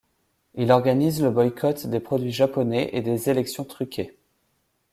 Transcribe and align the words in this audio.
Il 0.55 0.71
organise 0.71 1.21
le 1.21 1.29
boycott 1.29 1.85
des 1.85 1.99
produits 1.99 2.31
japonais 2.31 2.89
et 2.93 3.03
des 3.03 3.29
élections 3.29 3.65
truquées. 3.65 4.17